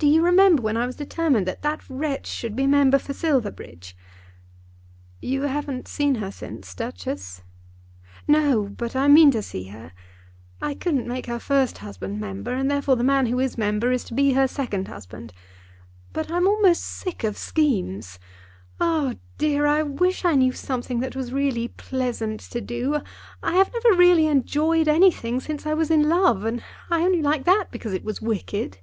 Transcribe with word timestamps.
Do 0.00 0.06
you 0.06 0.22
remember 0.24 0.62
when 0.62 0.76
I 0.76 0.86
was 0.86 0.94
determined 0.94 1.44
that 1.48 1.62
that 1.62 1.80
wretch 1.90 2.28
should 2.28 2.54
be 2.54 2.68
member 2.68 3.00
for 3.00 3.12
Silverbridge?" 3.12 3.96
"You 5.20 5.42
haven't 5.42 5.88
seen 5.88 6.14
her 6.16 6.30
since, 6.30 6.72
Duchess?" 6.72 7.42
"No; 8.28 8.62
but 8.78 8.94
I 8.94 9.08
mean 9.08 9.32
to 9.32 9.42
see 9.42 9.64
her. 9.70 9.90
I 10.62 10.74
couldn't 10.74 11.08
make 11.08 11.26
her 11.26 11.40
first 11.40 11.78
husband 11.78 12.20
member, 12.20 12.52
and 12.52 12.70
therefore 12.70 12.94
the 12.94 13.02
man 13.02 13.26
who 13.26 13.40
is 13.40 13.58
member 13.58 13.90
is 13.90 14.04
to 14.04 14.14
be 14.14 14.34
her 14.34 14.46
second 14.46 14.86
husband. 14.86 15.32
But 16.12 16.30
I'm 16.30 16.46
almost 16.46 16.84
sick 16.84 17.24
of 17.24 17.36
schemes. 17.36 18.20
Oh, 18.80 19.14
dear, 19.36 19.66
I 19.66 19.82
wish 19.82 20.24
I 20.24 20.36
knew 20.36 20.52
something 20.52 21.00
that 21.00 21.16
was 21.16 21.32
really 21.32 21.66
pleasant 21.66 22.38
to 22.52 22.60
do. 22.60 23.00
I 23.42 23.54
have 23.56 23.72
never 23.72 23.96
really 23.96 24.28
enjoyed 24.28 24.86
anything 24.86 25.40
since 25.40 25.66
I 25.66 25.74
was 25.74 25.90
in 25.90 26.08
love, 26.08 26.44
and 26.44 26.62
I 26.88 27.00
only 27.02 27.20
liked 27.20 27.46
that 27.46 27.72
because 27.72 27.92
it 27.92 28.04
was 28.04 28.22
wicked." 28.22 28.78